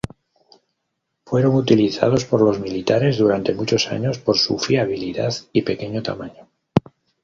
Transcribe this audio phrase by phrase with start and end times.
[1.27, 6.49] Fueron utilizados por los militares durante muchos años por su fiabilidad y pequeño tamaño.